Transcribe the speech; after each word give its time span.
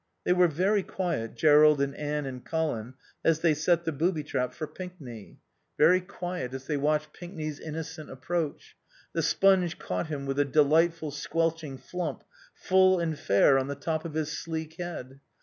They 0.23 0.33
were 0.33 0.47
very 0.47 0.81
quiet, 0.81 1.35
Jerrold 1.35 1.79
and 1.79 1.95
Anne 1.95 2.25
and 2.25 2.43
Colin, 2.43 2.95
as 3.23 3.41
they 3.41 3.53
set 3.53 3.85
the 3.85 3.91
booby 3.91 4.23
trap 4.23 4.51
for 4.51 4.65
Pinkney. 4.65 5.37
Very 5.77 6.01
quiet 6.01 6.55
as 6.55 6.65
they 6.65 6.75
watched 6.75 7.13
Pinkney's 7.13 7.59
innocent 7.59 8.09
approach. 8.09 8.75
The 9.13 9.21
sponge 9.21 9.77
caught 9.77 10.07
him 10.07 10.25
with 10.25 10.39
a 10.39 10.43
delightful, 10.45 11.11
squelching 11.11 11.77
flump 11.77 12.23
full 12.55 12.99
and 12.99 13.15
fair 13.15 13.59
on 13.59 13.67
the 13.67 13.75
top 13.75 14.03
of 14.03 14.15
his 14.15 14.31
sleek 14.31 14.77
head. 14.79 15.19